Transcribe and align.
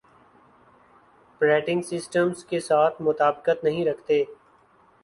پریٹنگ 1.41 1.81
systems 1.81 2.43
کے 2.45 2.59
ساتھ 2.59 3.01
مطابقت 3.01 3.63
نہیں 3.63 3.85
رکھتے 3.85 4.23